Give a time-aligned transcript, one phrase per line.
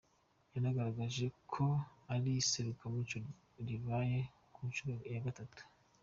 [0.53, 1.65] Yanagaragaje ko
[2.15, 3.17] iri serukiramuco
[3.69, 4.17] rubaye
[4.53, 5.61] ku nshuro ya gatatu.